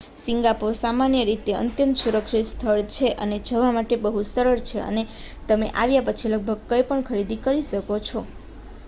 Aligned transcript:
Singapore 0.17 0.71
સામાન્ય 0.75 1.25
રીતે 1.25 1.51
અત્યંત 1.55 1.99
સુરક્ષિત 1.99 2.47
સ્થળ 2.47 2.81
છે 2.89 3.07
અને 3.17 3.37
જવા 3.41 3.69
માટે 3.71 3.95
બહુ 4.03 4.23
સરળ 4.25 4.61
છે 4.63 4.79
અને 4.83 5.03
તમે 5.47 5.67
આવ્યા 5.75 6.07
પછી 6.07 6.31
લગભગ 6.31 6.61
કઈં 6.69 6.87
પણ 6.87 7.07
ખરીદી 7.07 7.41
શકો 7.69 7.95
છો 8.01 8.19